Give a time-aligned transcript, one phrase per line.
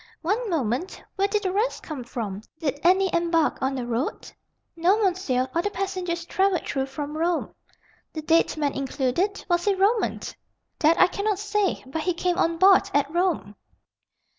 [0.23, 0.99] "One moment.
[1.15, 2.41] Where did the rest come from?
[2.57, 4.31] Did any embark on the road?"
[4.75, 7.53] "No, monsieur; all the passengers travelled through from Rome."
[8.11, 9.45] "The dead man included?
[9.47, 10.19] Was he Roman?"
[10.79, 13.53] "That I cannot say, but he came on board at Rome."